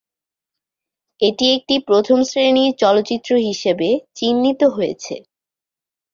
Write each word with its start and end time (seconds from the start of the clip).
এটি 1.21 1.45
একটি 1.53 1.75
প্রথম 1.87 2.19
শ্রেণীর 2.23 2.71
চলচ্চিত্র 2.81 3.31
হিসাবে 3.47 3.89
চিহ্নিত 4.17 4.61
হয়েছে। 4.75 5.15